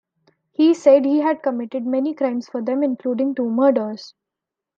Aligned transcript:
He 0.53 0.73
said 0.73 1.05
he 1.05 1.19
had 1.19 1.43
committed 1.43 1.85
many 1.85 2.15
crimes 2.15 2.47
for 2.49 2.59
them, 2.59 2.81
including 2.81 3.35
two 3.35 3.51
murders. 3.51 4.15